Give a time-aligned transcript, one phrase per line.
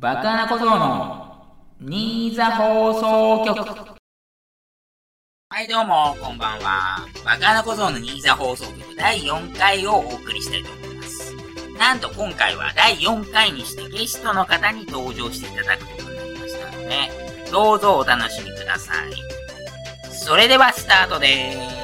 [0.00, 1.36] バカな小僧の
[1.78, 3.60] 新座放送局。
[5.50, 7.06] はい、どうも、こんばんは。
[7.22, 11.34] バカな小僧の新座放送局第4回をお送りしたいと思います。
[11.78, 19.12] なんと今回は第4回にしてゲストの方に登場していただくことになりましたので、どうぞお楽しみください。
[20.14, 21.79] それではスタートです。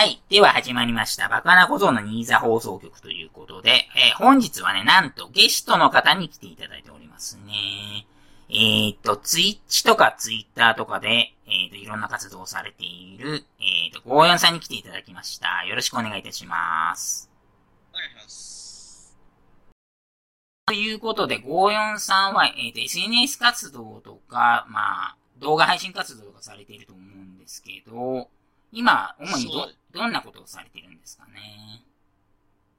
[0.00, 0.18] はい。
[0.30, 1.28] では始まりました。
[1.28, 8.06] バカな小僧の新座放送局ということで、えー本日はね、なんとゲストの方に来ていただいておりますね。
[8.48, 15.66] えー、っと、ツイッチとかツイッターとかで、えー、っと、いろんな活動をされている、えー、っと、54さんに来ていただきました。
[15.66, 17.30] よろしくお願いいたします。
[17.92, 19.14] お願いします。
[20.64, 28.30] ということで、54さんは、え、っと、SNS 活動とか、まあ、動画配信活動とかされていると思うんですけど、
[28.72, 31.82] 今、主にどどんなことをされているんですかね？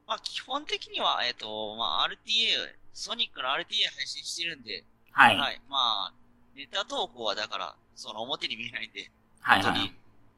[0.08, 3.55] まあ、基本的には、えっ、と、まあ、RTA、ソニックの RTA
[3.96, 5.38] 配信してるんで、はい。
[5.38, 5.62] はい。
[5.70, 6.13] まあ、
[6.55, 9.93] ネタ投稿はだから、その表に見えないんで、はい、はい本当に。、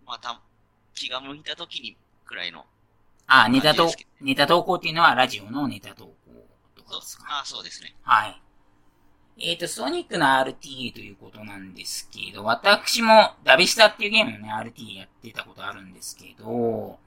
[0.06, 0.40] まあ、た、
[0.94, 2.66] 気が向いた時にくらいの、
[3.26, 6.14] あ、ネタと感じですけ、ネタ投稿っていうのはラジオのネタ投稿
[6.76, 7.26] とかですか？
[7.42, 7.96] あそうですね。
[8.04, 8.42] はい。
[9.40, 17.00] えっ、と、ソニックの RTA ということなんですけど、私もダビスタっていうゲームのね、RTA やってたことあるんですけど、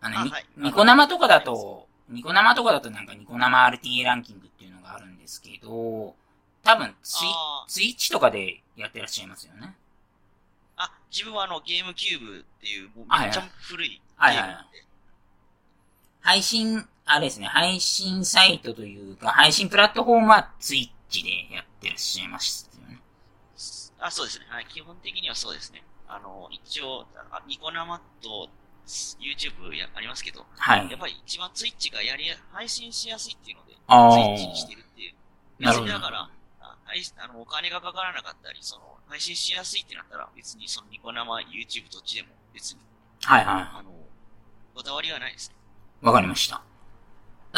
[0.00, 0.46] あの、にあはい。
[0.58, 6.14] ニコ生とかだと、ニコ生とかだとなんかニコ生 RTA ランキングっていうのがあるんですけど、
[6.62, 9.74] 多分ツイあ、ツイッチとかでやってらっしゃいますよね。
[10.76, 14.36] あ、自分はあの、ゲームキューブっていう、もうはいはいめっちゃ古いゲはい。
[14.36, 14.84] はいームなんで、
[16.20, 22.98] 配信、あれですね、配信サイトというか、配信プラットフォームはツイッチでやってらっしゃいますよね。
[24.00, 24.46] あ、そうですね。
[24.48, 24.66] はい。
[24.66, 25.84] 基本的にはそうですね。
[26.08, 28.48] あの、一応、あニコ生と
[29.20, 30.98] YouTube やありますけど、はいやっ。
[30.98, 35.14] ぱり一番ツイッチがやりや、配信しやすいっていうので、あーツイッチにしてるっていう。
[35.62, 36.76] なるほど別にだから、あ
[37.18, 42.80] あの、お金がかからなかったり、その、配信しやすいってなったら、別にそのニコ生、YouTube どっちでも別に、
[43.22, 43.54] はいはい。
[43.78, 43.90] あの、
[44.74, 45.56] こだわりはないですね。
[46.00, 46.62] わかりました。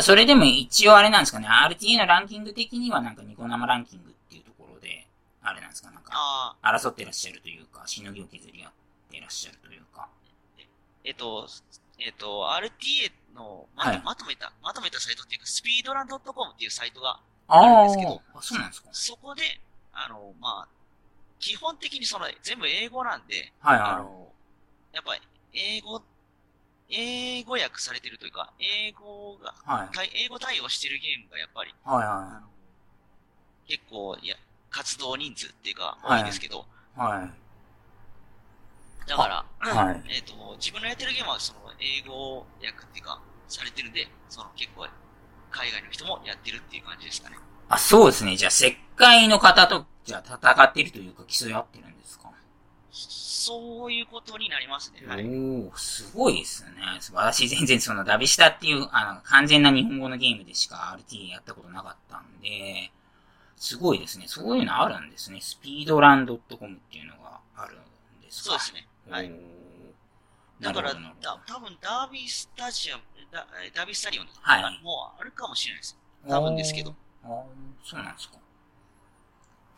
[0.03, 5.07] それでも一応あれなんですかね、RTA のランキング的にはなんかニコ生ランキングっていうところで、
[5.43, 8.73] あれなんですか、なんか、争ってらっしゃるというか、しのぎを削り合っ
[9.11, 10.09] てらっしゃるというか。
[11.05, 11.47] えっと、
[11.99, 14.03] えっと、RTA のまと,、はい。
[14.05, 18.89] まとめた、まとめたサイトっていうか、スピードラン .com っていうサイトがああるんですけどあ、そうなんですか。
[18.93, 19.43] そこで、
[19.93, 20.69] あの、まあ、
[21.39, 24.29] 基本的にその、全部英語なんで、はいはあの、
[24.93, 25.21] やっぱり、
[25.53, 26.03] 英語、
[26.91, 29.81] 英語訳されてるというか、英語が、い。
[29.81, 29.89] はい。
[29.95, 32.49] 対英語対応してるゲームがやっぱり、はいあはの、
[33.67, 34.37] 結構、いや、
[34.71, 37.01] 活動人数っていうか、はい多いんですけど、い。
[37.01, 39.09] はい。
[39.09, 40.03] だから、はい。
[40.09, 44.87] えっ、と、自分のやってるゲームは、その、英語訳っていうか、されてるんで、その、結構、
[45.51, 47.37] 海外の人もやってるっていう感じですかね。
[47.69, 48.37] あ、そうですね。
[48.37, 52.31] じゃあ、石灰の方と、じゃあ、戦っているというか、競い合ってるんですか？
[52.97, 55.05] そういうことになりますね。
[55.07, 55.25] はい。
[55.25, 56.71] おー、すごいですね。
[57.13, 62.93] 私全然そのダビスタっていう、あの、完全な日本語のゲームでしか RTA やったことなかったんで、
[63.57, 64.27] すごいですね。
[64.29, 65.41] そういうのあるんですね。
[65.41, 68.51] スピードランドットコムっていうのがあるんですか？
[68.51, 68.87] そうですね。
[69.11, 69.33] はい。
[70.61, 73.45] だから、なるほどなるほどだ多分ダービースタジアム、ダ
[73.75, 75.99] ダービースタリオンはいもうあるかもしれないです。
[76.29, 76.95] 多分ですけど。
[77.25, 77.45] あーあー
[77.85, 78.37] そうなんですか。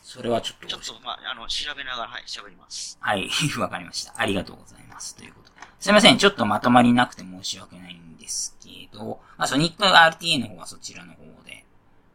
[0.07, 2.97] それはちょっと、ちょっと、まあ、あの、調べながら、はい、喋ります。
[3.01, 3.29] はい、
[3.59, 4.15] わかりました。
[4.17, 5.17] ありがとうございます。
[5.17, 5.57] ということで。
[5.81, 11.67] すいません、ちょっとまとまりなくて申し訳ないんですけど、まあ、ソニック RTA の方はそちらの方で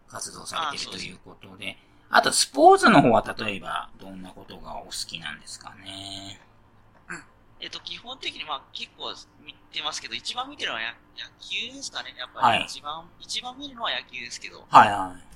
[0.07, 1.78] 活動されているということで、
[2.09, 6.40] あと、スポーツの方は例えば、どんなことがお好きなんですかね？
[7.59, 9.13] えっと、基本的に、まあ、結構
[9.44, 12.16] 見てますけど、一番見てるのはや野球ですかね。
[12.18, 15.31] やっぱり、はい一番、一番見るのは野球ですけど、はいはい。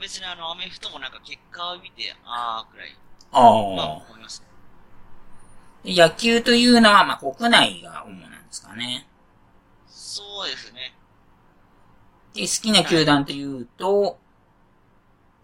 [0.00, 2.96] 別にあの、アメフトもなんか結果を見て、あーくらい、
[3.32, 3.50] あまあ、あ。
[4.08, 4.42] 思います
[5.84, 5.94] ね。
[5.94, 9.06] 野球というのは、まあ、国内が主なんですかね。
[9.86, 10.94] そうですね。
[12.34, 14.18] で、好きな球団というと、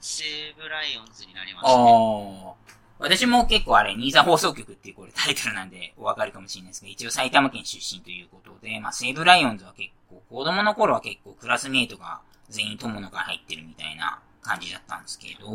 [0.01, 0.25] 西
[0.57, 2.45] 武ライオンズになりまあすね。
[2.47, 2.55] あ。
[3.01, 15.47] 私も結構あれ、新座放送局っていうこれタイトルなんでお分かりかもしれないですけど、一応埼玉県出身ということで、まあ西武ライオンズは結構、子供の頃は結構クラスメイトが全員友の会入ってるみたいな感じだったんですけど、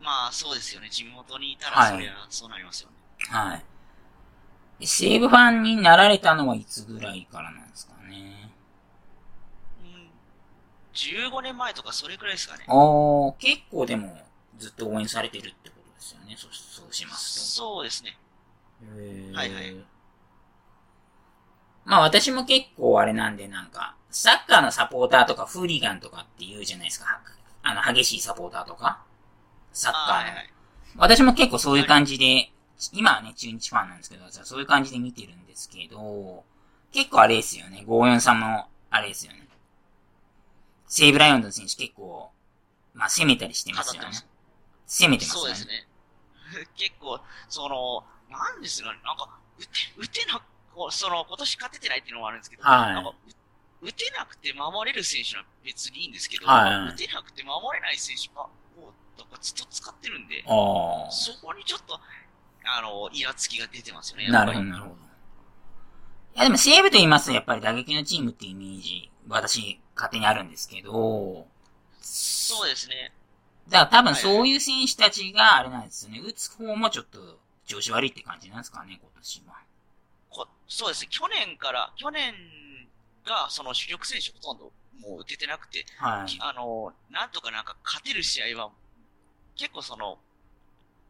[0.00, 0.88] まあ、そうですよね。
[0.88, 2.96] 地元にいたはいら、そりゃ、そうなりますよね。
[3.28, 3.64] はい。
[4.78, 8.52] で西武ファンになられたのはいつぐらいからなんですかね。
[9.82, 10.10] うん。
[10.94, 12.64] 15年前とかそれくらいですかね。
[12.68, 14.16] おー、結構でも
[14.56, 16.36] ずっと応援されてるってことですよね。
[16.38, 17.62] そそうしますと。
[17.62, 18.16] そうですね。
[19.34, 19.76] はいはい
[21.84, 27.18] まあ私も結構あれなんでなんか、サッカーのサポーターとかフーリガンとかって言うじゃないですか。
[27.68, 29.02] あの、激しいサポーターとか。
[29.72, 30.12] サッカーの。
[30.14, 30.52] はいはい。
[30.96, 32.50] 私も結構そういう感じで、
[32.92, 36.44] 今はね、中日ファンなんですけど、そういう感じで見てるんですけど、
[36.92, 39.46] 結構あれですよね、54さんも、あれですよね。
[40.86, 42.30] 西武ライオンズの選手結構、
[42.94, 44.08] まあ攻めたりしてますよね。
[44.86, 45.54] 攻めてますよね。
[45.54, 45.86] そうですね。
[46.76, 47.20] 結構、
[47.50, 49.28] その、なんですかね、なんか、
[49.58, 49.68] 打て、
[49.98, 50.42] 打てな、
[50.74, 53.14] こうその、今年勝ててないっていうのもあるんですけど、はいなんか、う
[53.80, 60.42] 打てなくて守れる選手は別にいいんですけど、はい打てなくて守れない選手が、こう、なんかずっと使ってるんで。
[60.42, 61.94] そこにちょっと、
[62.64, 64.28] あの、イラつきが出てますよね。
[64.28, 64.94] なるほど、なるほど。
[64.94, 71.46] いや、でも西武と言いますと、やっぱり打撃のチームっていうイメージ、私、勝手にあるんですけど、
[72.00, 73.12] そうですね。
[73.68, 79.54] だから多分そういう選手たちが、あれなんですよね、打つ方もちょっと調子悪いって感じなんですかね、今年は。
[80.30, 81.08] こそうですね。
[81.10, 82.34] 去年から、去年
[83.28, 86.38] が、その主力選手ほとんどもう出てなくて、はい。
[86.40, 88.72] あの、なんとかなんか勝てる試合は、
[89.56, 90.18] 結構その、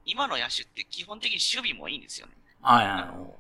[0.05, 2.33] 今の野手って基本的に守備もいいんですよね。
[2.61, 3.03] はいはい。
[3.03, 3.35] あの、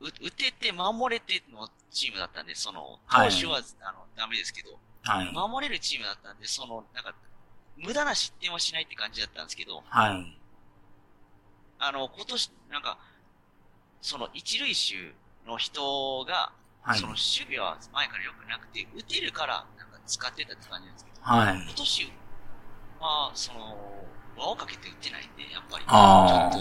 [0.00, 5.32] う打てて守れてのチームだったんで、その、はい投手は、あの、ダメですけど、はい。
[5.32, 7.14] 守れるチームだったんで、その、なんか、
[7.76, 10.38] 無駄な失点はしないって感じだったんですけど、はい。
[11.78, 12.98] あの、今年、なんか、
[14.00, 15.14] その一塁手
[15.48, 16.52] の人が、
[16.88, 17.08] はいその。
[17.12, 17.20] 守
[17.52, 21.56] 備は前から良くなくて、打てるから、なんか使ってたって感じなんですけど、はい。
[21.62, 22.12] 今年
[23.00, 23.76] は、その、
[24.36, 26.52] 輪をかけて打ってないんで、やっぱり、ちょあっ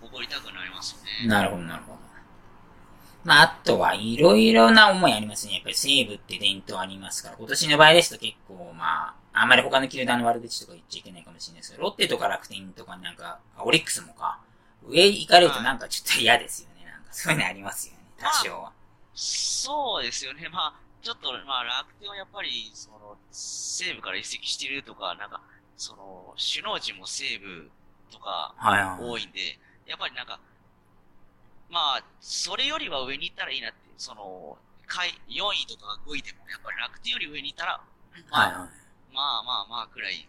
[0.00, 1.22] と、怒りたくなりますよあ。
[1.22, 1.28] ね。
[1.28, 1.98] なるほど、なるほど。
[3.24, 5.54] まあ、あとはいろいろな思いありますね。
[5.54, 14.38] やっぱり西武って伝統ありますから、今年の場合ですと結構、まあ、あんまり他の球団の悪口とか言っちゃいけないかもしれないですけど、ロッテとか楽天とかなんか、あオリックスもか、
[14.88, 16.86] 上行かれるとなんかちょっと嫌ですよね。
[16.90, 17.98] なんかそういうのありますよね。
[18.18, 18.72] 多少は。
[19.18, 20.48] そうですよね。
[20.48, 25.42] まあ、ちょっと、まあ、楽天はやっぱり、その、西武から移籍してるとか、なんか、
[25.76, 27.68] その、首脳陣も西武
[28.12, 29.10] とかはいはい。
[29.10, 30.38] 多いんで、やっぱりなんか、
[31.68, 34.56] まあ、それよりは上に行ったらいいなって、その、
[34.86, 37.80] 下位、4位とか5位でも、やっぱり楽天より上に行ったら、
[38.30, 38.58] まあ、はいは
[39.12, 40.28] まあまあまあくらい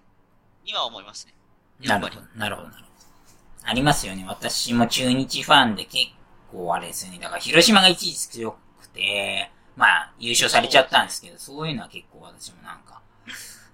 [0.65, 1.33] には思いますね。
[1.79, 1.87] い。
[1.87, 3.69] なるほど、なるほど、なるほど。
[3.69, 4.25] ありますよね。
[4.27, 6.11] 私も中日ファンで結
[6.51, 7.19] 構あれですよね。
[7.19, 13.01] だから広島が一時強くて、まあ優勝されちゃったんですけど、そういうのは結構私もなんか、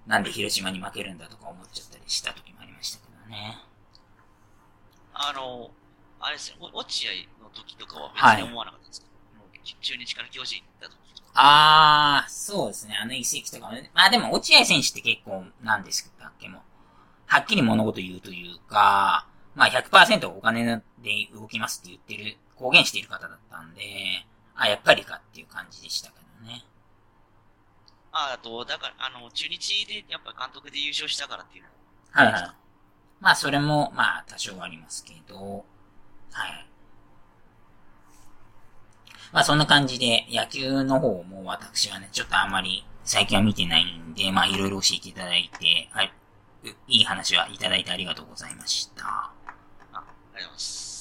[0.05, 3.57] なんで広島に負けるんだとか思っちゃったりした時もありましたけどね。
[5.13, 5.71] あの、
[6.19, 12.97] あれですね、お落合の時とかは別はいに思わなかったんですけど、もう中日から巨人行った時とか、あー、そうですね。
[13.01, 13.89] あの移籍とかもね。
[13.93, 16.61] まあでも落合選手って結構、なんですっけも、
[17.25, 20.81] はっきり物事言うというか、まあ100%お金で
[21.33, 23.81] 動きますって言ってる、公言している方だったんで、
[24.55, 26.63] あ、やっぱりかっていう感じでしたけどね。
[28.11, 31.75] ああと、だから、あの、中日でやっぱ監督で優勝したからっていうのも
[32.11, 32.51] はいはい。
[33.19, 35.65] まあそれも、まあ多少ありますけど、
[36.31, 36.67] はい。
[39.33, 46.13] まあそんな感じで、野球の方も私はね、ちょっとあんまり最近は見てないんで、まあいろいろ教えていただいて、はい。
[46.63, 49.05] ういい話はいただいてありがとうございました。
[49.05, 49.53] あ、あ
[49.89, 50.94] りがとうございます。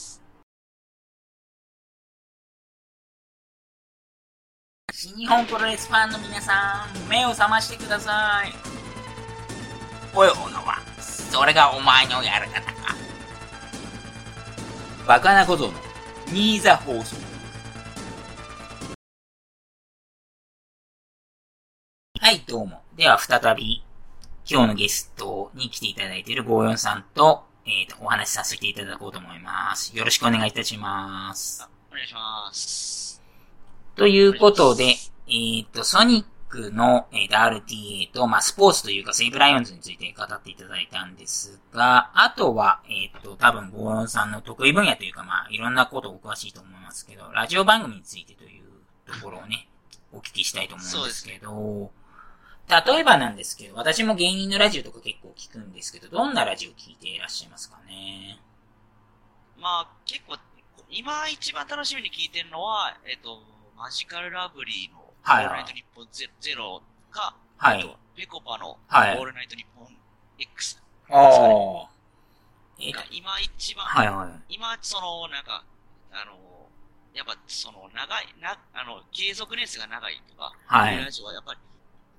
[4.97, 8.53] 新日本プロレスファンの皆さん、目を覚ましてください。
[10.15, 10.79] おい、小川。
[11.01, 12.95] それがお前のやる方か。
[15.09, 15.73] バカなことの、
[16.33, 17.17] ニーザ放送。
[22.21, 22.81] はい、どうも。
[22.95, 23.83] では、再び、
[24.49, 29.97] 今日のゲストに来ていただいている54さんと、えっ、と、お話しさせていただこうと思います。
[29.97, 33.14] よろしくお願いいたします。、お願いします。
[33.97, 34.97] ということで、
[35.29, 48.65] えっ、と、ソニックの、えー RTA と、まあ、スポーツというか、セイブライオンズについて語っていただいたんですが、あとは、えっ、と、多分、ゴーロンさんの得意分野というか、まあ、いろんなことお詳しいと思いますけど、ラジオ番組についてという
[49.13, 49.69] ところをね、
[50.13, 51.91] お聞きしたいと思うんですけど、
[52.69, 58.41] 例えばなんですけど、私も芸人のラジオとか結構聞くんですけど、どんなラジオ聞いていらっしゃいますかね？
[59.59, 60.37] まあ、結構、
[60.91, 63.43] 今一番楽しみに聞いてるのは、えっ、と、
[63.77, 65.47] マジカルラブリーの、オはい。
[65.47, 67.81] ールナイトニッポンゼゼロか、はい。
[67.81, 69.19] あと、ペコパの、はい。
[69.19, 69.89] オールナイトニッポン
[70.39, 71.91] X ああ。
[72.79, 74.55] えっ、とが、今一番、はいはい。
[74.55, 75.65] 今、その、なんか、
[76.13, 76.39] あの、
[77.15, 80.99] やっぱ、その、長い、な、あの、継続年数が長いとか、はい。
[80.99, 81.61] ラジオはやっぱり、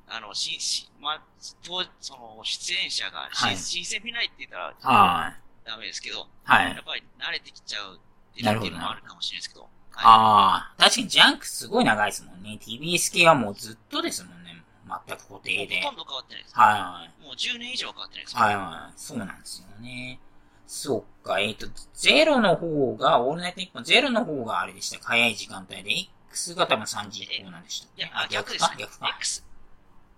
[0.07, 1.23] あの、し、し、ま、
[1.63, 3.57] と、その、出演者が、はい。
[3.57, 5.35] 新新鮮味ないって言ったら、はい。
[5.65, 6.75] ダメですけど、はい。
[6.75, 6.83] やっ。
[6.83, 7.99] ぱり慣れてきちゃうっ
[8.33, 12.59] ていうのもあるかもしれないですけど、ああ、確かにジャンクすごい長いですもんね。
[12.61, 14.63] TBS 系はもうずっとですもんね。
[15.07, 15.81] 全く固定で。
[15.81, 16.55] ほとんど変わってないです。
[16.55, 17.23] はいはい。
[17.23, 18.37] もう10年以上は変わってないです。
[18.37, 18.93] はいはい。
[18.95, 20.19] そうなんですよね。
[20.67, 24.99] そっか、えっ、と、ゼロの方が、オールナイトニッポン、ゼロの方があれでした。
[25.03, 25.91] 早い時間帯で、
[26.29, 27.87] X が多分3時以降なんでした。
[27.95, 28.69] いや、あ、逆ですね。
[28.69, 29.43] か逆か？X。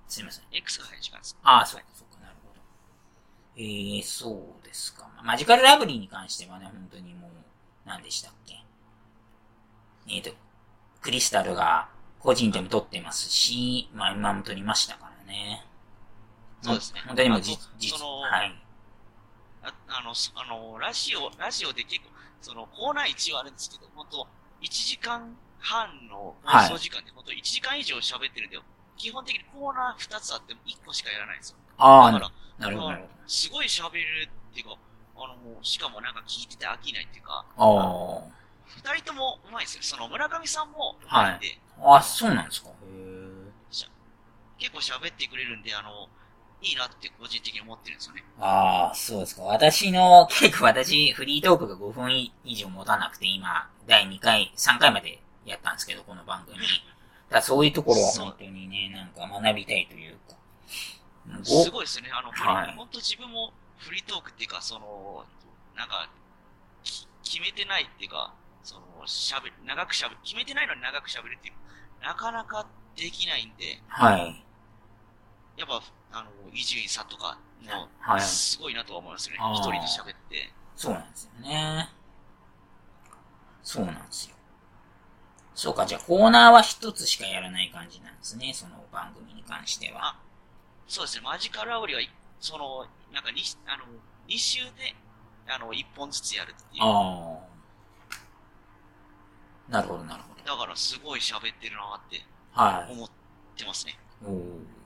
[0.08, 0.46] すいません。
[0.52, 1.38] X が早い時間です。
[1.44, 2.62] ああ、そうか、そうか、なるほど。
[3.58, 5.10] えー、そうですか。
[5.24, 7.32] マジカルラブリーに関してはね、本当にもう、
[7.86, 8.64] 何でしたっけ？
[10.10, 10.32] えっ、と、
[11.02, 15.66] クリスタルが個人でも撮ってますし、まあ今も撮りましたからね。
[16.62, 17.58] そうですね本当にも実、
[17.94, 18.64] はい。
[19.64, 22.10] ああの、そあの、ラジオ、ラジオで結構、
[22.42, 24.28] その、コーナー1はあるんですけど、本当
[24.62, 28.60] 1時間半の放送時間で、本当1時間以上喋ってるんで、
[28.98, 31.58] 基本的にコーナー2つあっても1個しかやらないんですよ。
[31.78, 32.98] ああ、だかなら、るほど、
[33.28, 34.78] すごい喋るっていうか、
[35.18, 38.37] あの、もうしかもなんか聞いてて飽きないっていうか、ど。
[38.76, 39.84] 二人ともうまいですよ。
[39.84, 42.70] その村上さんもいまいんで、ああ、あ、そうなんですか。
[42.70, 42.74] へ
[44.60, 46.10] 結構喋ってくれるんで、あの、
[46.62, 48.24] いいなって個人的に思ってるんですよね。
[48.40, 49.44] ああ、そうですか。
[49.44, 52.12] 私の、結構私、フリートークが5分
[52.44, 56.58] 以上持たなくて、今、第2回、3回までやったんですけど、この番組。
[57.30, 60.36] だそういうところは本当にね、なんか学びたいというか。
[61.44, 62.12] すごいですよね。
[62.12, 65.26] あの、はい本当自分もフリートークっていうか、その、
[65.76, 66.10] なんか、
[66.84, 68.34] き決めてないっていうか、
[68.68, 74.44] その、喋る、長く喋る、決めてないのに長く喋るっていう、なかなかできないんで、はい。
[75.56, 75.82] やっぱ、
[76.12, 79.40] あの、伊集院さんとかの、はいすごいなとは思いますよね。
[79.56, 80.54] 一人で喋って。
[80.76, 81.90] そうなんですよね。
[83.64, 84.36] そうなんですよ。
[85.56, 90.18] そうか、じゃあコーナーは一つしかやらない感じなんですね、その番組に関しては。
[90.90, 92.10] そうですね、マジカルアウリは、い
[92.42, 93.86] その、なんかに、あの、
[94.28, 94.94] 2週で、
[95.48, 96.84] あの、1本ずつやるっていう。
[96.84, 97.47] ああ。
[99.70, 100.44] なるほど、なるほど。
[100.44, 102.94] だから、すごい喋ってるなってはい。
[102.94, 103.10] 思っ
[103.58, 103.98] てますね。
[104.24, 104.78] おー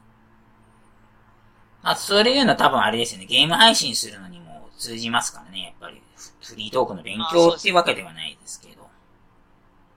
[1.83, 3.25] まあ、そういうのは多分あれですよね。
[3.25, 5.63] ゲーム配信するのにも通じますからね。
[5.63, 6.01] やっぱり、
[6.43, 8.88] フリートークの勉強っていうわけではないですけど。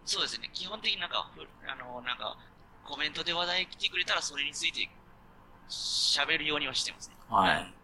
[0.06, 2.36] そうですね、基本的になんか、ふあの、なんか、
[2.84, 4.88] コメントで話題来てくれたら、それについて、
[5.68, 7.16] 喋るようにはしてますね。
[7.28, 7.74] はい。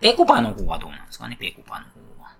[0.00, 2.36] ペコパの方はどうなんですかね、ペコパの方は。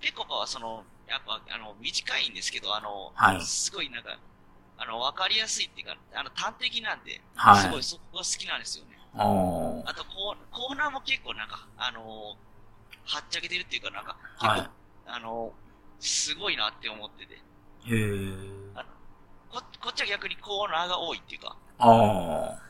[0.00, 4.18] ペコパはその、やっぱ、あの、短いんですけど、あの、はいすごいなんか、
[4.78, 8.98] あの、わかりやすいっていうか、あの、端的なんで、はいすごいそこが好きなんですよね。
[9.14, 12.46] あとコー、コーナーも結構なんか、あのー
[13.08, 14.70] はっちゃけてるっていうか、なんか、結構、はい
[15.06, 18.74] あのーすごいなって思ってて、へー。
[19.48, 22.66] こ、こっちは逆にコーナーが多いっていうか、ああ。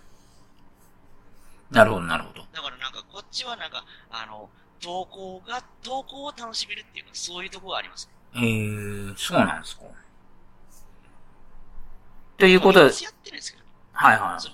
[1.70, 2.46] なるほど、なるほど。
[2.52, 4.48] だからなんか、こっちはなんか、あの、
[4.80, 8.12] 投稿が、投稿を楽しめるっていうか、そういうところがありますね。
[8.34, 9.82] えー、そうなんですか。
[12.38, 12.92] ということで
[13.92, 14.52] はいはい。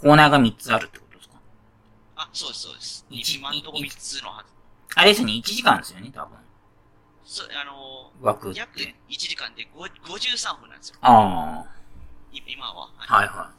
[0.00, 1.34] コーナーが3つあるってことですか？
[2.16, 3.06] あ、そうです、そうです。
[3.10, 4.50] 一今んとこ3つのはず。
[4.94, 6.38] あれですね、1時間ですよね、多分。
[7.24, 8.78] そう、あのー、枠約。
[8.80, 10.96] 1時間で5 53分なんですよ。
[11.00, 11.64] あ
[12.32, 12.90] い今は。
[12.98, 13.52] あ、はいは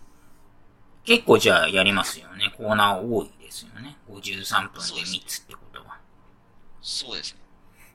[1.03, 1.07] い。
[1.07, 2.53] 結構じゃあやりますよね。
[2.55, 3.97] コーナー多いですよね。
[4.09, 5.60] 53分で3つってこ。
[6.81, 7.39] そうですね。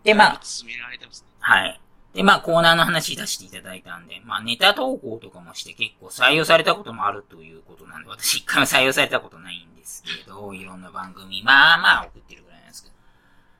[0.04, 1.28] で、まあ、進められてますね。
[1.40, 1.80] はい。
[2.14, 12.94] で、まあ、コーナーの話出していただいたんで、まあ、ネタ投稿とかもして結構採用されたこともあるということなんで、私一回も採用されたことないんですけど、 いろんな番組、まあまあ送ってるぐらいなんですけど。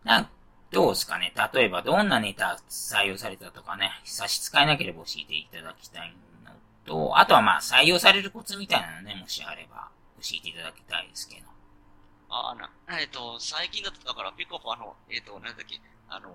[0.04, 0.28] なん
[0.70, 1.32] どうですかね？
[1.54, 6.10] 例えば、どんなネタ採用されたとかね、差し支えなければ教えていただきたい
[6.44, 6.52] の
[6.86, 9.88] と、あとはまあ、採用されるコツみたいなのね、もしあれば、
[10.20, 11.46] 教えていただきたいですけど。
[12.36, 16.28] ああ、な、えっ、と、最近だと、だから、ピコパの、えっ、と、なんだっけ、あの、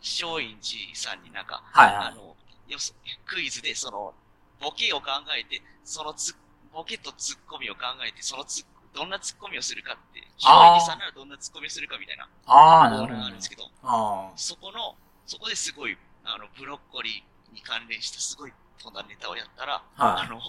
[0.00, 2.06] 松陰寺さんになんか、はいはい。
[2.08, 2.34] あの、
[2.68, 2.94] よそ
[3.26, 4.14] クイズで、その、
[4.60, 6.34] ボケを考えて、そのつ、
[6.72, 13.24] ボケとツッコミを考えて、そのつ、どんなツッコミをするかって、松陰寺さんならどんなツッコミをするかみたいなああ、なるほど。
[13.24, 20.26] あるんですけど、あそこの、そこですごい、あの、ブロッコリーに関連したすごい飛んだネタをやったら、あ、はい。
[20.26, 20.40] あの、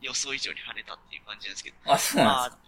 [0.00, 2.67] 予想以上に跳ねたっていう感じなんですけど、あ、そうなんまですあ、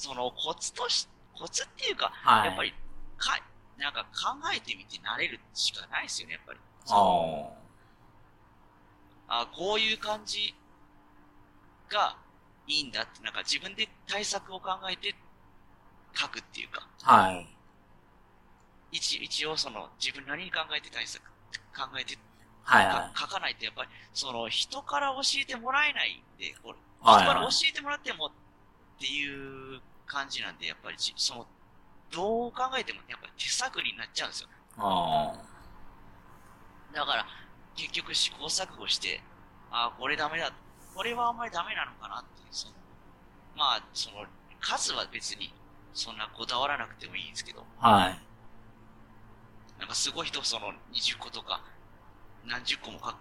[0.00, 2.12] そのコツとし、コツっていうか、か。
[2.14, 2.46] はい。
[2.46, 2.72] やっぱり、
[3.18, 3.38] か、
[3.76, 6.60] なんか考えてみて慣れるしかないですよね、やっぱり。
[6.88, 7.48] あ
[9.42, 10.54] あこういう感じ
[11.88, 12.16] が
[12.66, 15.14] いいんだって、なんか自分で対策を考えて
[16.14, 17.46] 書くっていうか、あ、はい。
[18.92, 21.22] 一一応その自分なりに考えて対策
[21.76, 22.18] 考えて
[22.64, 22.94] はいはい。
[23.14, 28.30] か書かないとやっぱり、その人から教えてもらえないんで、これはい人から教えてもらってもっ
[28.98, 29.80] ていう
[30.10, 31.46] 感じなんで、やっぱりじその、
[32.10, 34.48] どう考えてもやっぱり手探りになっちゃうんですよ。
[34.78, 35.32] あ
[36.92, 37.26] だから、
[37.76, 39.22] 結局試行錯誤して、
[39.70, 40.52] ああ、これダメだ。
[40.92, 42.74] これはあんまりダメなのかなっていう、その、
[43.56, 44.26] まあ、その、
[44.60, 45.54] 数は別に、
[45.94, 47.90] そんなこだわらなくてもいいんですけど、あ。
[47.90, 48.18] はい。
[49.78, 51.62] なんかすごい人、その、20個とか、
[52.44, 53.16] 何十個もか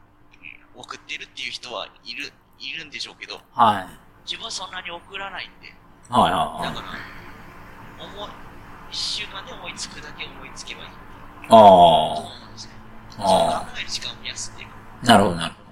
[0.75, 3.87] 送ってるっていう人はいる、いるんでしょうけど、はい。
[4.25, 5.73] 自分はそんなに送らないんで、
[6.09, 6.75] はいはいはい。
[6.75, 8.29] だから、思い、
[8.91, 10.89] 一週間で思いつくだけ思いつけばいい
[11.45, 12.73] あと思うんですね。
[13.19, 13.63] あ。
[13.63, 15.05] あ考える時間を増やすっていう。
[15.05, 15.69] なるほどなるほど。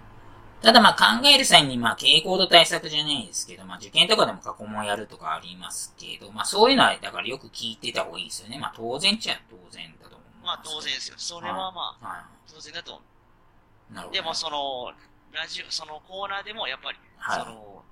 [0.62, 8.60] ただまあ考える際にまあ傾向と対策じゃないですけど、まあ受験とかでも過去問やるとかありますけど、まあそういうのはだからよく聞いてた方がいいですよね。
[8.60, 11.16] まあ当然っちゃ当然だと思いまあ当然ですよ。
[11.18, 13.96] それはまあ、は当然だと思い。
[13.96, 14.14] なるほう。
[14.14, 14.22] ど。
[14.22, 14.92] でもその、
[15.32, 17.84] ラジオ、そのコーナーでもやっぱり、はいその、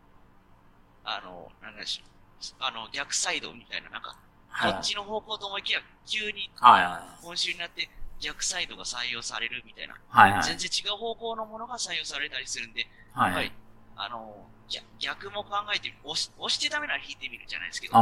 [1.03, 2.14] あの、なんでしょう。
[2.59, 4.15] あの、逆サイドみたいな、なんか、
[4.47, 4.73] はい。
[4.73, 6.49] こっちの方向と思いきや、急に。
[6.59, 7.89] 今週になって
[8.19, 10.43] 逆サイドが採用されるみたいな、はいはい。
[10.43, 13.61] 全然違う方向のものが採用されたりするんで、はいはやっぱり。、
[13.97, 15.99] あの、逆逆も考えてみる。
[16.03, 17.95] 押し押してダメなら引いてみるじゃないですけど。
[17.97, 17.99] あ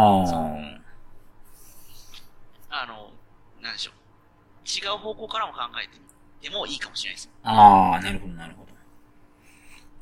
[2.87, 3.11] の、
[3.61, 3.93] なんでしょう。
[4.65, 7.29] 違う方向からも考えてみてもいいかもしれないです。
[7.43, 8.73] ああ、なるほど、なるほど。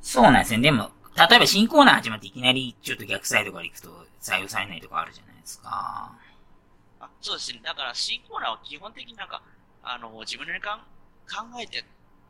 [0.02, 0.62] そうなんですね。
[0.62, 0.90] でも、
[1.30, 3.90] 例えば新コーナー始まっていきなりちょっと逆サイドから行くと
[4.22, 5.70] 採用されないとかあるじゃないですか。
[5.70, 7.62] あそうですね。
[7.64, 9.42] だから新コーナーは基本的になんか、
[9.84, 10.80] あの、自分でかん
[11.30, 11.84] 考えてっ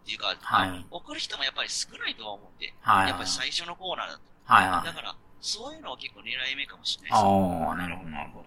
[0.05, 3.07] ていうか、はい送る人もやっぱり少ないとは思うんで、はいはい。
[3.09, 4.19] やっぱり最初のコーナーだと。
[4.45, 4.85] はいはい。
[4.85, 7.19] だから、そういうのは結構狙い目かもしれないです。
[7.19, 8.45] ああ、なるほど、なるほど。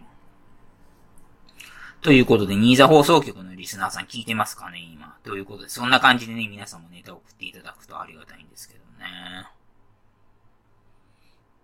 [2.02, 5.16] ということで、新座放送局のリスナーさん聞いてますかね、今。
[5.24, 9.46] ということで、そんな感じでね、皆さんもネタを送っていただくとありがたいんですけどね。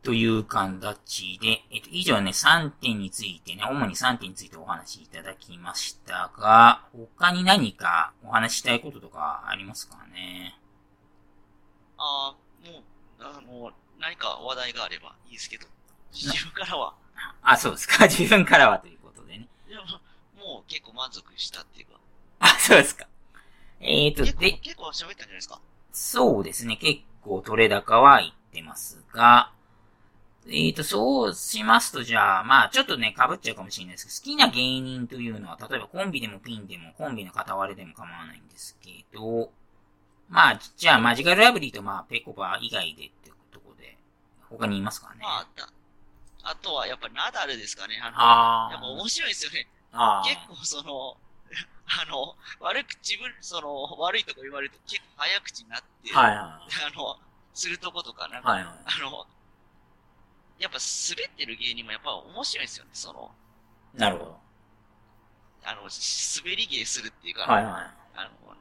[0.02, 6.84] という形で、えっと、以上ね、3点についてね、主に3点についてお話しいただきましたが、
[7.18, 10.58] 他に何かお話ししたいこととかありますかね？
[11.98, 12.82] ああ、もう、
[13.20, 15.66] あの、何か話題があればいいですけど、
[16.14, 16.94] 自分からは、
[17.42, 18.04] あ、そうですか。
[18.08, 19.48] 自分からはということでね。
[19.68, 19.80] いや
[20.38, 22.00] もう結構満足したっていうか、
[22.40, 23.06] あ、そうですか。
[23.80, 25.60] えーと、結構、で、結構喋ったんじゃないですか？
[25.92, 26.76] そうですね。
[26.76, 29.52] 結構取れ高は言ってますが、
[30.46, 39.50] えーと、そうしますと、じゃあ、まあ、ちょっとね、被っちゃうかもしれないですけど、好きな芸人というのは、例えばコンビでもピンでも、コンビの片割れでも構わないんですけど、
[40.28, 43.98] まあ、じゃあ、マジカルラブリーと、まあ、ペコパ以外でってとこで、
[44.48, 45.16] 他にいますかね？
[45.22, 45.68] まあ、だ
[46.42, 48.00] あとはやっぱりナダルですかね。
[48.02, 49.68] あのあーやっぱ面白いですよね。
[49.92, 51.16] あー結構その、
[51.86, 56.36] あの、悪く、自分、その、悪いとこ言われると結構早口になって、はいはい。
[56.38, 57.18] あの、
[57.54, 58.74] するとことか、なんか、はいはい。
[58.86, 59.26] あの、
[60.60, 62.90] やっぱ滑ってる芸人もやっぱ面白いですよね。
[62.92, 63.30] その、
[63.94, 64.36] なるほど。
[65.64, 67.72] あの、滑り芸するっていうか、はいはい。
[68.14, 68.54] あの、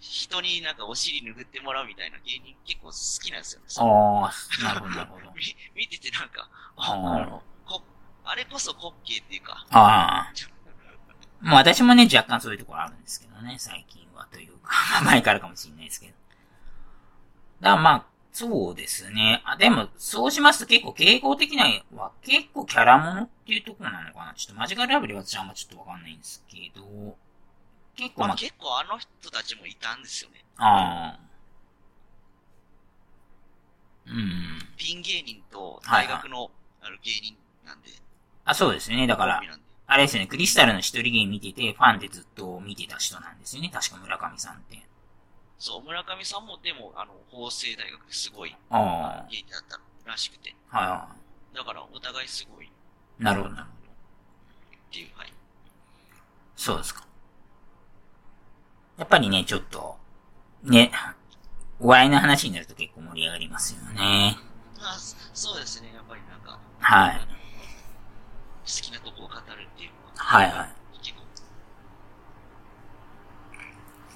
[0.00, 3.66] 人になんかお尻拭ってもらうみたいな芸人結構好きなんですよね。
[3.78, 5.32] ああ、なるほど、なるほど。
[5.36, 5.42] み
[5.74, 7.80] 見ててなんか、ああ
[8.26, 10.32] あれこそ滑稽っていうか、ああ。
[11.40, 14.72] まあ私もね、若干そういうところあるんですけどね、最近はというか、
[15.04, 16.12] 前からかもしれないですけど。
[17.60, 19.40] だからまあ、そうですね。
[19.44, 24.34] あ、でも、そうしますと結構傾向的なは結構キャラものっていうところなのかな。
[24.34, 27.16] ちょっとマジカルラブリーは私はあんまちょっとわかんないんですけど、
[27.94, 30.44] 結構まあ、まあ結構あの人たちもいたんですよね。
[30.56, 31.20] ああ。
[34.06, 34.58] うん。
[34.76, 36.50] ピン芸人とはいはい大学の
[36.82, 37.90] ある芸人なんで。
[38.44, 39.06] あ、そうですね。
[39.06, 39.42] だから
[39.86, 43.70] あれですよね、クリスタルの一人ゲーム見てて、ファンでずっと見てた人なんですよね。
[43.72, 44.82] 確か村上さんって。
[45.58, 50.54] そう、村上さんもでも、あの、法政大学ですごいあ芸人だったらしくて。
[50.70, 50.78] あ。
[50.78, 51.08] はいは
[51.54, 52.72] だからお互いすごいっい。
[53.22, 53.90] なるほど、なるほど。
[54.90, 55.32] ていう、はい。
[56.56, 57.06] そうですか。
[58.96, 59.96] やっぱりね、ちょっと、
[60.62, 60.90] ね、
[61.80, 64.36] お笑いの話になると結構盛り上がりますよね。
[64.78, 65.92] まあ、そそうですね。
[65.94, 67.20] やっぱりなんか、はい。
[67.20, 67.26] 好
[68.64, 70.12] きなとこを語るっていうのは。
[70.16, 70.68] はいはい。
[71.02, 71.22] 結構、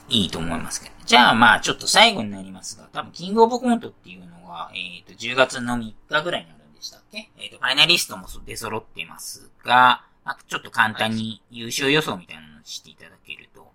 [0.08, 0.94] いいと思いますけど。
[1.04, 7.30] じゃあまあちょっと最後になりますが、多分キングオブコントっていうのが、えっ、と、10月の3日ぐらいになるんでしたっけ？
[7.38, 13.66] えっ、と、ファイナリストも出揃っていますが、まあ、ちょっと簡単に優勝予想みたいなのをしていただけると。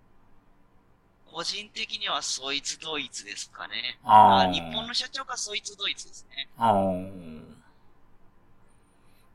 [1.31, 3.99] 個人的にはそいつドイツですかね。
[4.03, 6.47] あー日本の社長がそいつドイツですね。
[6.57, 7.41] あー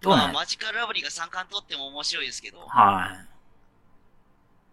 [0.00, 3.37] どうまあ、なんマジカルラブリーが三冠取っても面白いですけど、はい。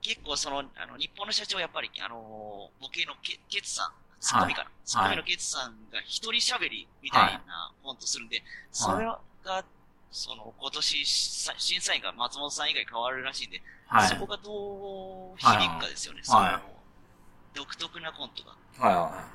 [0.05, 3.91] 結構その、あの、日本の社長はやっぱり、あのーボケのケケツさん、
[4.21, 4.69] ツッコミかな。
[4.85, 9.65] ツッコミのケツさんが一人喋りみたいなコントするんで、それが、
[10.11, 14.07] その、今年、審査員が松本さん以外変わるらしいんで、はい。
[14.07, 18.53] そこがどう響くかですよね、はいその、独特なコントが。
[18.77, 19.25] はいは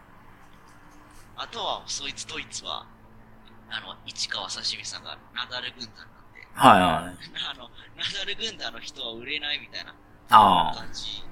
[1.34, 2.86] あとは、そいつといつは、
[3.70, 6.46] あの、市川刺身さんがナダル軍団なんで、い。
[6.54, 7.16] はいはい。
[7.50, 9.94] あの、ナダル軍団の人は売れないみたいな
[10.30, 11.22] あ感じ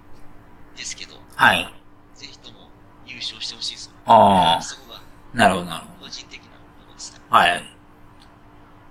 [0.77, 1.45] ですけど、あ。
[1.47, 1.75] はい。
[2.15, 2.69] ぜひとも
[3.07, 3.99] 優勝してほしいですよね。
[4.07, 4.63] ああ。
[4.63, 5.01] そこが
[5.33, 6.07] なるほどなるほど。
[6.07, 6.49] 個人的な
[6.93, 7.21] ですね。
[7.31, 7.63] はい。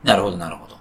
[0.03, 0.77] なるほど、なるほど。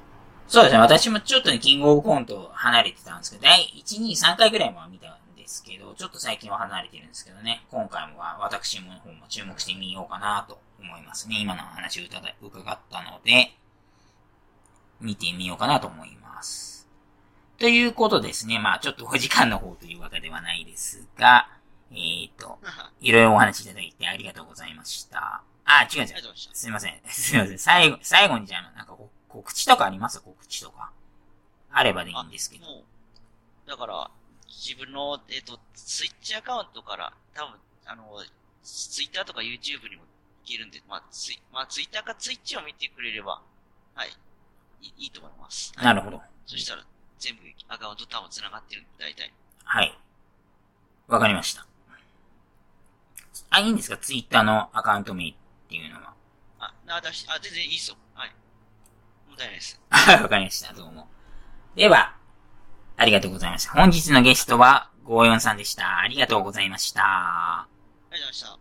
[0.46, 0.78] そうですね。
[0.78, 7.64] 私もちょっとね、キングオブコント離れてたんですけど、第1、2、3回ぐらいは見たんですけど、ちょっと最近は離れてるんですけどね。
[7.70, 11.40] 今回もは私も方も注目してみようかなと思いますね。
[11.40, 13.52] 今の話を伺ったので、
[15.00, 16.75] 見てみようかなと思います。
[17.58, 18.58] ということですね。
[18.58, 21.48] まあちょっとお時間の方というわけではないですが、
[21.90, 22.58] えーと、
[23.00, 25.42] いろいろお話しいただいてありがとうございました。
[25.64, 26.06] あ、違う違う。
[26.34, 27.00] すいません。
[27.08, 27.58] すいません。
[27.58, 30.20] 最後、最後にじゃあ、なんかこ告知とかあります？
[30.20, 30.92] 告知とか。
[31.70, 32.84] あればでいいんですけど。
[33.66, 34.10] だから、
[34.48, 38.24] 自分の、えっ、と、ツイッチアカウントから、多分、あの、
[38.62, 40.04] ツイッターとか YouTube にも
[40.44, 43.42] いけるんで、まあ、ツイ、まあ、ツイッターかツイッチを見てくれれば、
[43.94, 44.08] はい、
[44.80, 45.72] いいいいと思います。
[45.76, 46.22] なるほど。
[46.46, 46.84] そしたら、
[47.18, 49.32] 全部アカウント多分繋がってるんで、大体。
[49.64, 49.98] はい。
[51.08, 51.66] わかりました。
[53.50, 53.96] あ、いいんですか？
[53.98, 55.34] ツイッターのアカウント名っ
[55.68, 56.14] ていうのは。
[56.58, 57.96] あ、な、だし、あ、全然いいっすよ。
[58.14, 58.34] はい。
[59.28, 59.80] 問題ないです。
[59.90, 60.72] はい、わかりました。
[60.72, 61.08] どうも。
[61.74, 62.16] では、
[62.96, 63.72] ありがとうございました。
[63.72, 65.98] 本日のゲストは、54さんでした。
[65.98, 67.02] ありがとうございました。
[67.04, 67.68] あ
[68.12, 68.56] りがとうございま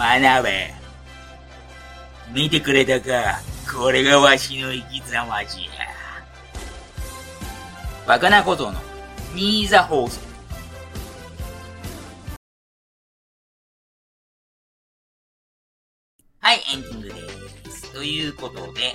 [0.00, 0.42] した。
[0.42, 0.81] 学べ。
[2.32, 3.40] 見てくれたか
[3.70, 5.92] これがわしの生き様じゃ。
[8.06, 8.80] バカなことの、
[9.34, 10.20] ニーザ放送。
[16.40, 17.92] はい、エンディングです。
[17.92, 18.94] ということで、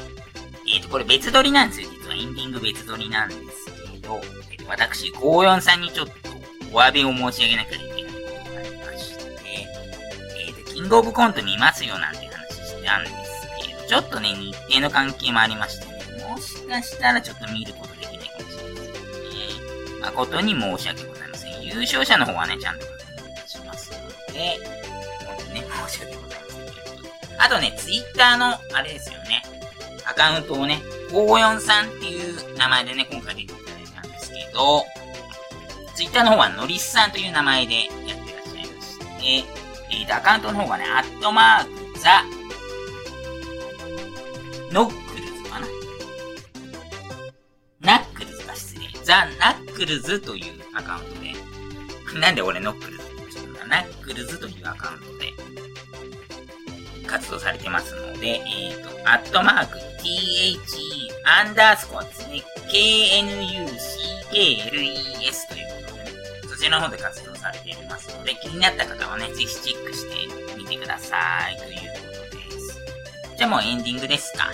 [0.67, 1.89] えっ、と、これ別撮りなんですよ。
[1.91, 4.19] 実はエンディング別撮りなんですけど、
[4.51, 6.13] えっ、と、私、54さんにちょっと
[6.73, 8.09] お詫びを申し上げなきゃいけないこ
[8.45, 9.23] とがありまして、
[10.47, 13.26] えっ、と、キングオブコント見ますよなんて話してたんです、
[13.87, 20.01] ちょっとね、日程の関係もありましてね、もしかしたらちょっと見ることできないかもしれないですね。
[20.01, 21.63] 誠に申し訳ございません。
[21.63, 24.59] 優勝者の方はね、ちゃんと確認いたしますので、
[25.25, 26.47] 本当にね、申し訳ございま
[27.29, 27.41] せん。
[27.41, 29.43] あとね、ツイッターの、あれですよね、
[30.05, 34.85] アカウントをね、543っていう名前でね、今回出ていただいたんですけど、
[35.95, 39.43] ツイッターの方はノリスさんという名前でやってらっしゃいまして、
[39.89, 42.23] えーと、アカウントの方がね、アットマーク、ザ、
[44.71, 45.67] ノックルズかな。
[47.79, 48.87] ナックルズか失礼。
[49.03, 50.43] ザ・ナックルズという
[50.75, 51.21] アカウント
[52.13, 55.33] で、なんで俺ノックルズって言っちゃったんだナックルズというアカウントで、
[57.07, 62.43] 活動されてますので、えっ、と、アットマーク、THE アンダースコアですね。
[62.69, 66.11] KNUCKLES ということでね、
[66.49, 71.57] そちらの方で活動されていますので、気になった方はね、ぜひチェックしてみてください。
[71.57, 71.86] という。
[73.37, 74.49] じゃあもうエンディングですか。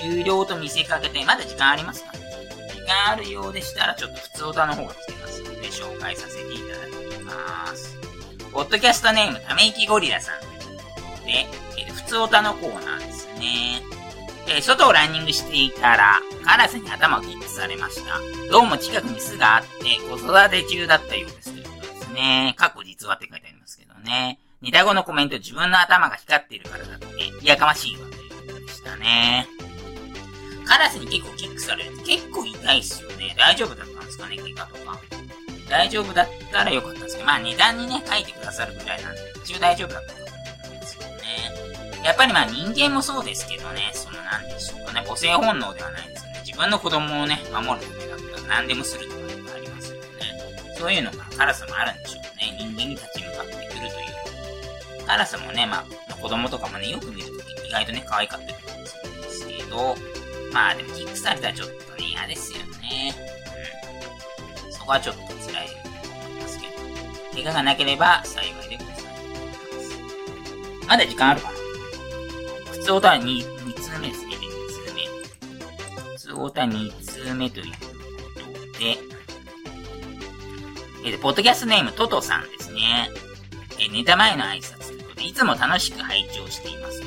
[0.00, 7.98] 終了と見せかけて、まだ時間ありますか時間あるようでしたら、ちょっと普通歌の方が来てますので、紹介させていただきます。
[8.52, 11.32] ポッドキャストネーム、ため息ゴリラさんということで、
[11.78, 13.82] えー、普通歌のコーナーですね。
[14.48, 18.20] えー外をランニングしていたら、カラスに頭をキックされました。
[18.52, 19.68] どうも近くに巣があって、
[20.08, 22.54] 子育て中だったようですということですね。
[22.56, 24.38] 過去実話って書いてありますけどね。
[24.60, 28.11] 似た後のコメント、自分の頭が光っているからだって、いやかましいわ
[28.82, 29.48] したね。
[30.66, 33.34] カラスに結構キックされるって結構痛いっすよね。
[33.38, 35.00] 大丈夫だったんですかね、怪我とか。
[35.68, 40.24] 大丈夫だったらよかったんですけど、まあ値段にね、書いてくださるぐらいなんで、一応大丈夫だったと思
[40.72, 42.04] うんですよね。
[42.04, 50.06] やっぱりまあ人間もそうですけどね、そのなんでしょうかね、母性本能ではないですけどね、自分の子供をね、守るためだったら何でもするとかいうのがありますよね。
[50.78, 52.56] そういうのがカラスもあるんでしょうね。
[52.58, 55.06] 人間に立ち向かってくるという。
[55.06, 58.54] カラスもね、まあ、子供とかもね、よく見るとき意外とね、可愛かったり
[59.72, 59.96] ど、
[60.52, 63.14] まあでもキックされたらちょっとね、嫌ですよね。
[64.66, 64.72] うん。
[64.72, 66.72] そこはちょっと辛いと思いますけど。
[67.32, 69.06] 怪我がなければ幸いでございます。
[70.86, 71.54] まだ時間あるかな
[72.72, 74.36] 普通オタ2、2通目ですね。
[74.36, 75.00] 2通目。
[76.12, 77.72] 普通オタ2通目というこ
[78.74, 78.98] とで、
[81.04, 83.08] えー、ポッドキャストネームトトさんですね。
[83.80, 87.02] えー、ネタ前の挨拶ということで、いつも楽しく拝聴しています。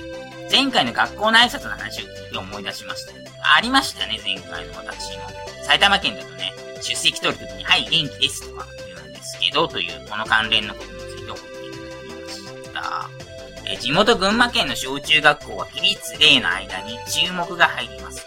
[0.56, 3.14] 前回の学校の挨拶の話を聞いて思い出しました。
[3.58, 5.24] ありましたね、前回の私の。
[5.66, 13.10] 埼玉県だとね、出席取るときに、はい、元気ですとか言うんですけど、という、この関連のことについて送っていただきました。
[13.68, 18.26] え地元群馬県の小中学校は比率例の間に注目が入ります。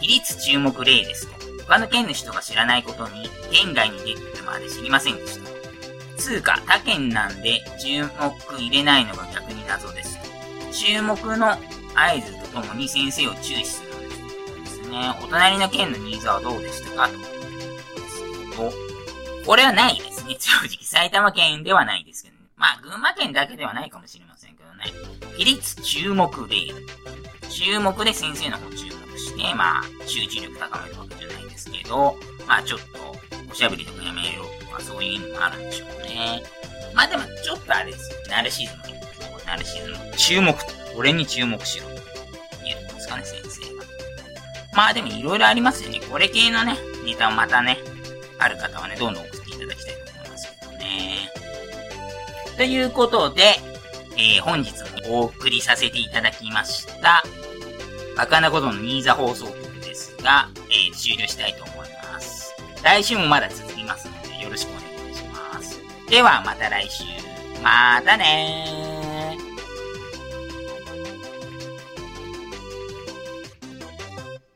[0.00, 1.34] 比率注目例ですと、
[1.66, 5.50] 他の県の人が知らないことに、県外に出てくるまで知りませんでした。
[6.16, 10.05] つうか、他県なんで注目入れないのが逆に謎です。
[10.76, 11.52] 注目の
[11.94, 15.10] 合図とともに先生を注視するんですね。
[15.24, 17.08] お隣の県のニーズはどうでしたか？
[17.08, 17.14] と。
[17.14, 17.22] で
[18.08, 18.72] すけど、
[19.46, 20.36] これはないですね。
[20.38, 22.42] 正直、埼玉県ではないですけどね。
[22.56, 24.84] まあ、群馬県だけではないかもしれませんけどね。
[25.38, 26.56] 比率注目例。
[27.48, 33.16] 注目で先生の方注目して、まあ、集中力高めるわけじゃないですけど、まあ、ちょっと、
[33.50, 36.42] おしゃべりとかやめようとか、そういうのもあるんでしょうね。
[36.94, 38.18] まあでも、ちょっとあれですよ。
[38.28, 38.85] ナルシズム。
[39.46, 39.96] ナルシズム。
[40.16, 40.54] 注目。
[40.96, 41.86] 俺に注目しろ。
[42.64, 43.84] 言うんですかね、先生が。
[44.72, 46.00] まあでも、いろいろありますよね。
[46.10, 47.78] これ系のね、ネタをまたね、
[48.38, 51.30] ある方はね、どんどん送っていただきたいと思いますけどね。
[52.56, 53.42] ということで、
[54.16, 54.72] えー、本日
[55.08, 57.22] もお送りさせていただきました、
[58.16, 62.54] バカなことのニーザ放送局ですが、えー、終了したいと思います。
[62.82, 65.80] 来週もまだ続きますので、よろしくお願いします。
[66.08, 67.04] では、また来週。
[67.62, 68.95] またねー。